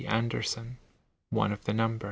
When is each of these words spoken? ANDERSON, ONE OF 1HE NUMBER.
ANDERSON, 0.07 0.79
ONE 1.29 1.51
OF 1.51 1.61
1HE 1.63 1.75
NUMBER. 1.75 1.99